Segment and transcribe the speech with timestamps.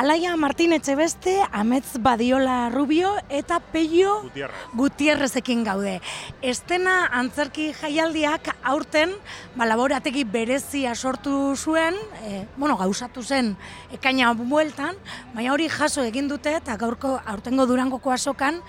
[0.00, 4.62] Alaia Martin Etxebeste, Ametz Badiola Rubio eta Peio Gutierrez.
[4.72, 5.98] Gutierrezekin gaude.
[6.40, 9.12] Estena antzerki jaialdiak aurten
[9.58, 13.58] ba, laborategi berezia sortu zuen, e, bueno, gauzatu zen
[13.92, 14.96] ekaina bueltan,
[15.34, 18.62] baina hori jaso egin dute eta gaurko aurtengo durangoko asokan,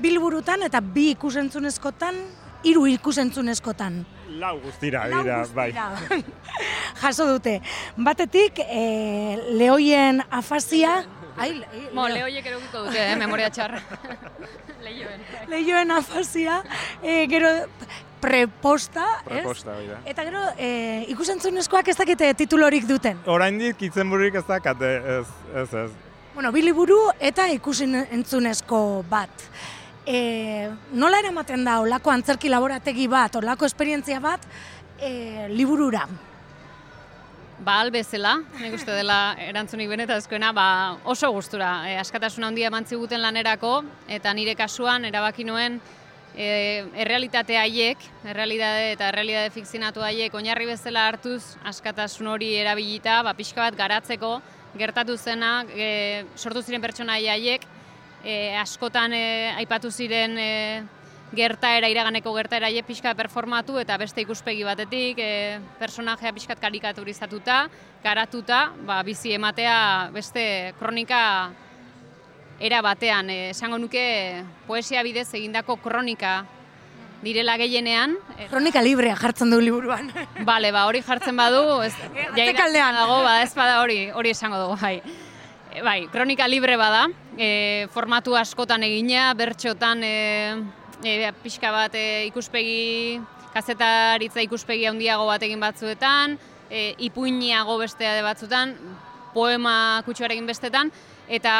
[0.00, 2.24] bilburutan eta bi ikusentzunezkotan,
[2.64, 4.04] hiru ikusentzunezkotan.
[4.40, 5.70] Lau guztira, Lau dira, bai.
[5.72, 6.20] guztira.
[7.02, 7.60] Jaso dute.
[7.96, 11.04] Batetik, e, lehoien afasia,
[11.36, 13.80] ai, le- Mo, lehoiek erokiko dute, eh, memoria txarra.
[14.84, 15.20] Leioen.
[15.48, 16.62] lehioen afasia,
[17.02, 17.48] e, gero
[18.20, 19.40] preposta, ez?
[19.40, 19.98] Proposta, hori da.
[20.08, 20.70] Eta gero, e,
[21.12, 23.20] ikusentzunezkoak ez dakite titulorik duten.
[23.26, 25.90] Oraindik itzenbururik ez dakate, ez, ez, ez.
[26.34, 29.30] Bueno, biliburu eta ikusen entzunezko bat.
[30.06, 34.46] E, nola eramaten da olako antzerki laborategi bat, olako esperientzia bat,
[34.98, 36.06] e, liburura?
[37.60, 40.66] Ba, albezela, nik uste dela erantzunik benetazkoena, ba,
[41.04, 41.82] oso gustura.
[41.90, 45.76] E, askatasuna handia eman ziguten lanerako, eta nire kasuan erabaki nuen
[46.32, 53.36] e, errealitate haiek, errealitate eta errealitate fikzinatu haiek oinarri bezala hartuz askatasun hori erabilita, ba,
[53.36, 54.38] pixka bat garatzeko,
[54.80, 57.68] gertatu zena, e, sortu ziren pertsona haiek,
[58.24, 60.50] e, askotan e, aipatu ziren e,
[61.36, 67.64] gertaera, iraganeko gertaera haiek pixka performatu eta beste ikuspegi batetik, e, personajea pixkat karikaturizatuta,
[68.04, 71.22] garatuta, ba, bizi ematea beste kronika
[72.60, 76.42] era batean, e, esango nuke poesia bidez egindako kronika
[77.22, 78.16] direla gehienean.
[78.36, 80.10] E, Kronika librea jartzen du liburuan.
[80.48, 81.94] Bale, ba, hori jartzen badu, ez,
[82.32, 82.96] atzekaldean.
[82.96, 84.96] dago, ba, ez bada hori, hori esango dugu, bai.
[85.70, 87.06] E, bai, kronika libre bada,
[87.40, 90.14] e, formatu askotan egina, bertxotan e,
[91.02, 93.20] e, pixka bat e, ikuspegi,
[93.54, 96.36] kazetaritza ikuspegi handiago bat egin batzuetan,
[96.68, 98.76] e, ipuiniago beste ade batzuetan,
[99.32, 100.90] poema kutsuarekin bestetan,
[101.30, 101.54] eta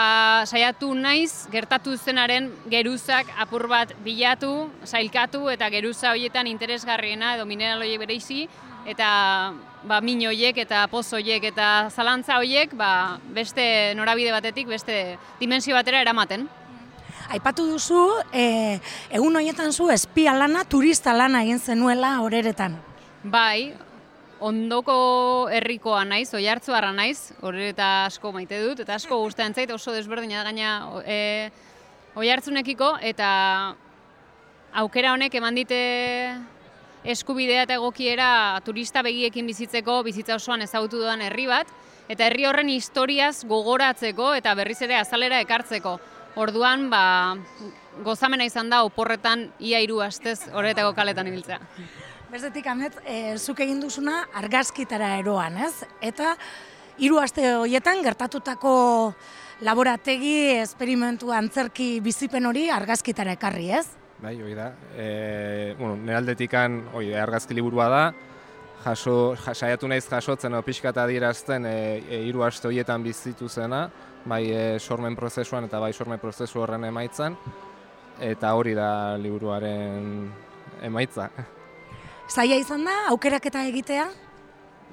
[0.51, 7.85] saiatu naiz gertatu zenaren geruzak apur bat bilatu, sailkatu eta geruza horietan interesgarriena edo mineral
[7.85, 8.49] horiek bereizi
[8.87, 9.53] eta
[9.85, 15.77] ba, min horiek eta poz horiek eta zalantza horiek ba, beste norabide batetik, beste dimensio
[15.77, 16.49] batera eramaten.
[17.31, 18.01] Aipatu duzu,
[18.35, 18.81] e,
[19.15, 22.75] egun horietan zu espia lana, turista lana egin zenuela horeretan.
[23.23, 23.73] Bai,
[24.41, 29.71] ondoko herrikoa naiz, oi hartzuarra naiz, hori eta asko maite dut, eta asko gustatzen zait,
[29.71, 30.73] oso desberdina gaina
[31.05, 31.51] e,
[32.19, 33.29] oi hartzunekiko, eta
[34.83, 35.81] aukera honek eman dite
[37.05, 41.69] eskubidea eta egokiera turista begiekin bizitzeko, bizitza osoan ezagutu dudan herri bat,
[42.11, 45.99] eta herri horren historiaz gogoratzeko eta berriz ere azalera ekartzeko.
[46.41, 47.35] Orduan, ba,
[48.05, 51.59] gozamena izan da oporretan ia hiru astez horretako kaletan ibiltzea.
[52.31, 55.83] Bestetik, Amet, e, zuk egin duzuna argazkitara eroan, ez?
[56.01, 56.37] Eta
[57.03, 58.75] hiru aste horietan gertatutako
[59.67, 63.89] laborategi, esperimentu, antzerki bizipen hori argazkitara ekarri, ez?
[64.23, 64.73] Bai, hori da.
[64.97, 68.03] E, bueno, nire aldetikan, hori, argazki liburua da,
[68.85, 73.49] jaso, ja- saiatu naiz jasotzen, o, pixka eta adierazten, e, e, hiru aste horietan bizitu
[73.49, 73.87] zena,
[74.29, 77.37] bai e, sormen prozesuan eta bai sormen prozesu horren emaitzan,
[78.21, 80.29] eta hori da liburuaren
[80.85, 81.31] emaitza.
[82.29, 84.11] Zaila izan da, aukeraketa egitea?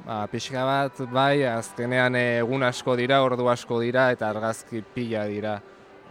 [0.06, 5.58] Ba, pixka bat, bai, azkenean egun asko dira, ordu asko dira, eta argazki pila dira.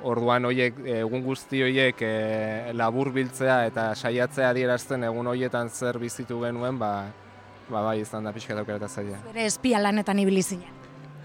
[0.05, 6.41] Orduan hoiek, egun guzti horiek e, labur biltzea eta saiatzea adierazten egun horietan zer bizitu
[6.43, 7.09] genuen, ba,
[7.71, 9.23] ba bai izan da pixka daukereta zaila.
[9.33, 10.75] Bere espia lanetan ibili zinen.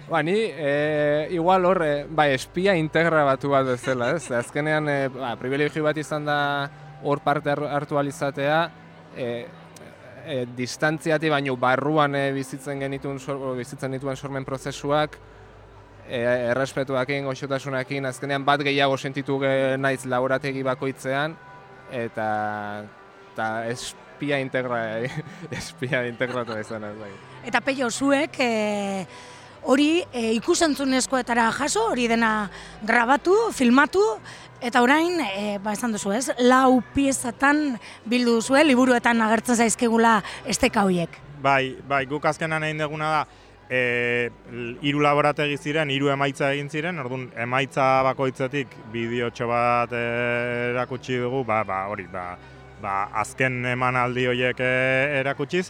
[0.08, 4.30] Ba, ni, e, igual hor, e, bai, espia integra batu bat bezala, ez?
[4.34, 6.38] Azkenean, e, ba, privilegio bat izan da
[7.04, 8.58] hor parte har- hartu alizatea,
[9.16, 9.28] e,
[10.26, 15.18] e, distantziati baino barruan e, bizitzen genituen sor, bizitzen dituen sormen prozesuak,
[16.12, 19.38] errespetuakin, goxotasunakin, azkenean bat gehiago sentitu
[19.78, 21.36] naiz laborategi bakoitzean,
[21.92, 22.28] eta,
[23.32, 24.82] eta espia integra,
[25.58, 27.10] espia integratu izan ez bai.
[27.48, 29.06] Eta peio zuek, e,
[29.62, 32.50] hori e, ikusentzunezkoetara jaso, hori dena
[32.82, 34.02] grabatu, filmatu,
[34.62, 40.84] eta orain, e, ba esan duzu ez, lau piezatan bildu duzue, liburuetan agertzen zaizkigula esteka
[40.84, 41.18] horiek.
[41.42, 43.22] Bai, bai, guk azkenan egin duguna da,
[43.70, 44.30] e,
[44.82, 50.02] hiru laborategi ziren, hiru emaitza egin ziren, orduan emaitza bakoitzetik bideotxo bat e,
[50.72, 52.36] erakutsi dugu, ba, ba, hori, ba,
[52.82, 54.72] ba, azken emanaldi horiek e,
[55.20, 55.68] erakutsiz,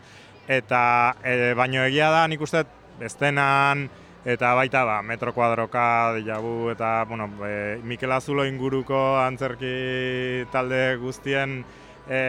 [0.48, 0.82] eta
[1.24, 2.64] e, baino egia da, nik uste,
[3.00, 3.88] bestenan,
[4.24, 11.62] eta baita, ba, metro kuadroka, diabu, eta, bueno, e, Mikel Azulo inguruko antzerki talde guztien,
[12.08, 12.20] e,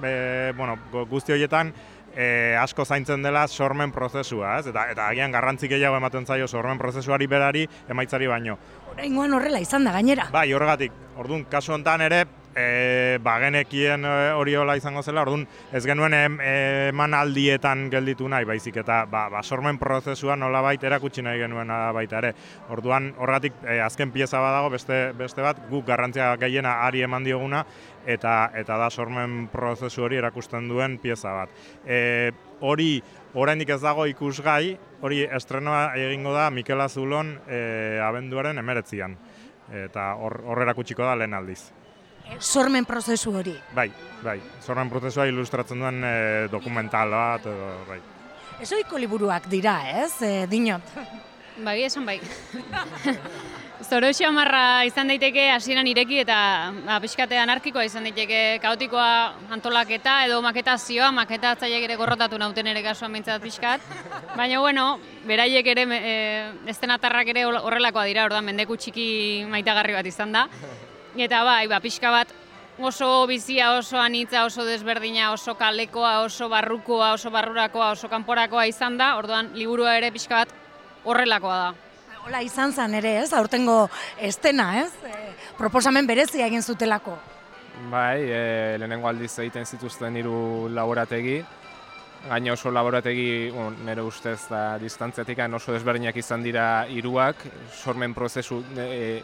[0.00, 1.72] be, bueno, gu- guzti horietan,
[2.16, 4.68] e, asko zaintzen dela sormen prozesua, ez?
[4.70, 8.58] Eta, eta agian garrantzik gehiago ematen zaio sormen prozesuari berari emaitzari baino.
[8.94, 10.28] Oraingoan horrela izan da gainera.
[10.32, 12.20] Bai, horregatik, orduan, kasu hontan ere,
[12.54, 15.42] e, ba, genekien e, hori hola izango zela, orduan,
[15.74, 16.36] ez genuen em,
[16.92, 21.74] eman aldietan gelditu nahi, baizik, eta ba, ba, sormen prozesua nola baita erakutsi nahi genuen
[21.96, 22.32] baita ere.
[22.70, 27.64] Orduan, horregatik, e, azken pieza badago, beste, beste bat, guk garrantzia gehiena ari eman dioguna,
[28.06, 31.62] eta eta da sormen prozesu hori erakusten duen pieza bat.
[31.82, 32.30] E,
[32.62, 33.02] hori
[33.34, 39.16] oraindik ez dago ikusgai, hori estrenoa egingo da Mikel Azulon e, abenduaren emeretzian.
[39.74, 41.60] Eta hor, hor erakutsiko da lehen aldiz.
[42.40, 43.54] Sormen prozesu hori.
[43.76, 43.90] Bai,
[44.24, 44.38] bai.
[44.64, 46.14] Sormen prozesua ilustratzen duen e,
[46.52, 48.00] dokumental bat, edo, bai.
[48.62, 50.94] Ez liburuak dira, ez, e, dinot?
[51.64, 52.20] Bai, esan bai.
[53.84, 56.36] Zoroxo amarra izan daiteke hasieran ireki eta
[56.86, 59.08] ba, pixkate anarkikoa izan daiteke kaotikoa
[59.52, 63.84] antolaketa edo maketazioa, maketatzaileak ere gorrotatu nauten ere kasuan mintzat pixkat.
[64.38, 64.86] Baina, bueno,
[65.28, 66.14] beraiek ere, e,
[66.72, 70.46] estenatarrak ere horrelakoa dira, ordan mendeku txiki maitagarri bat izan da.
[71.14, 72.32] Eta bai, ba, pixka bat
[72.78, 78.96] oso bizia, oso anitza, oso desberdina, oso kalekoa, oso barrukoa, oso barrurakoa, oso kanporakoa izan
[78.96, 80.60] da, orduan liburua ere pixka bat
[81.04, 81.74] horrelakoa da.
[82.24, 83.32] Hola izan zen ere, ez?
[83.36, 84.92] Aurtengo estena, ez?
[85.04, 87.18] E, proposamen berezia egin zutelako.
[87.92, 88.40] Bai, e,
[88.80, 91.42] lehenengo aldiz egiten zituzten hiru laborategi.
[92.24, 97.44] Gaina oso laborategi, bon, nire ustez da distantziatik oso desberdinak izan dira hiruak,
[97.76, 99.20] sormen prozesu e,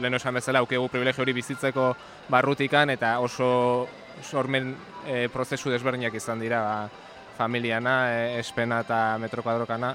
[0.00, 1.94] lehen esan bezala, aukegu privilegio hori bizitzeko
[2.28, 3.86] barrutikan, eta oso
[4.24, 4.74] sormen
[5.06, 6.88] e, prozesu desberdinak izan dira, ba,
[7.38, 9.94] familiana, e, espena eta metrokadrokana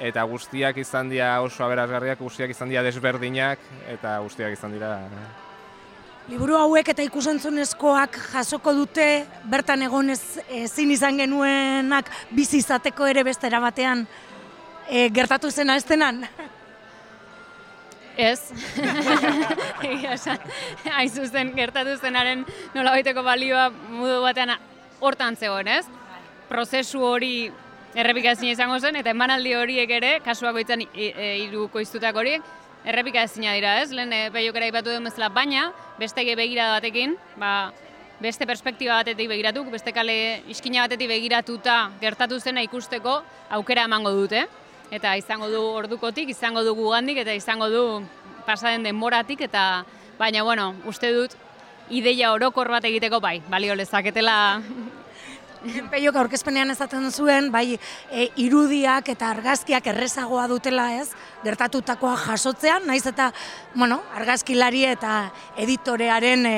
[0.00, 4.94] eta guztiak izan dira oso aberazgarriak, guztiak izan dira desberdinak, eta guztiak izan dira...
[5.04, 5.28] Eh.
[6.28, 9.06] Liburu hauek eta ikusentzunezkoak jasoko dute,
[9.48, 10.20] bertan egon ez,
[10.52, 14.04] ezin izan genuenak bizi izateko ere bestera batean
[14.88, 16.26] e, gertatu zena estenan?
[18.18, 18.50] Ez.
[20.98, 22.42] Hain zuzen gertatu zenaren
[22.74, 24.52] nola baiteko balioa mudu batean
[25.00, 25.86] hortan zegoen, ez?
[26.50, 27.52] Prozesu hori
[27.98, 32.44] errepikazina izango zen, eta emanaldi horiek ere, kasuako izan iruko iztutak horiek,
[32.86, 35.68] errepikazina dira ez, lehen e, peiokera ipatu den bezala, baina
[35.98, 37.72] beste begira batekin, ba,
[38.22, 43.22] beste perspektiba batetik begiratuk, beste kale iskina batetik begiratuta gertatu zena ikusteko
[43.58, 44.46] aukera emango dute.
[44.90, 47.82] Eta izango du ordukotik, izango du gugandik, eta izango du
[48.46, 49.84] pasaden denboratik, eta
[50.18, 51.34] baina, bueno, uste dut,
[51.90, 54.62] ideia orokor bat egiteko bai, balio lezaketela
[55.92, 61.08] Peiok aurkezpenean ezaten zuen, bai e, irudiak eta argazkiak errezagoa dutela ez,
[61.44, 63.32] gertatutakoa jasotzean, naiz eta,
[63.74, 65.16] bueno, argazkilari eta
[65.58, 66.54] editorearen e,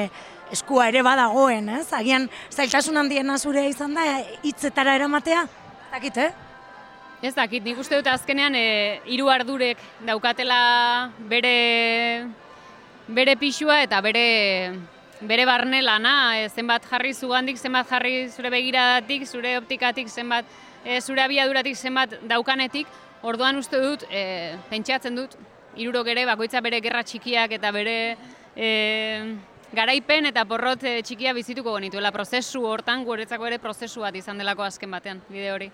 [0.52, 1.86] eskua ere badagoen, ez?
[1.96, 4.06] Agian, zailtasun handiena zure izan da,
[4.42, 5.46] hitzetara eramatea?
[5.92, 6.30] Dakit, eh?
[7.22, 10.60] Ez dakit, nik uste dut azkenean e, hiru ardurek daukatela
[11.28, 12.24] bere
[13.10, 14.24] bere pixua eta bere
[15.20, 20.44] bere barne lana, e, zenbat jarri zugandik, zenbat jarri zure begiradatik, zure optikatik, zenbat
[20.84, 22.88] e, zure abiaduratik, zenbat daukanetik,
[23.22, 25.36] orduan uste dut, e, pentsatzen dut,
[25.76, 27.96] irurok ere, bakoitza bere gerra txikiak eta bere
[28.56, 28.70] e,
[29.76, 34.90] garaipen eta porrot txikia bizituko genituela prozesu hortan, guretzako ere prozesu bat izan delako azken
[34.90, 35.70] batean, bide hori.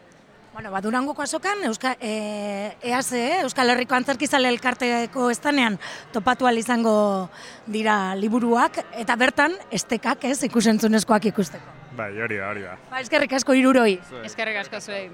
[0.56, 3.12] Bueno, ba, Durangoko azokan, Euska, e, EAZ,
[3.42, 5.76] Euskal Herriko Antzerkizale elkarteko estanean
[6.14, 7.28] topatu izango
[7.66, 11.76] dira liburuak, eta bertan, estekak, ez, ikusentzunezkoak ikusteko.
[11.94, 12.78] Bai, hori da, hori da.
[12.88, 14.00] Ba, eskerrik asko iruroi.
[14.24, 15.10] Eskerrik asko zuei.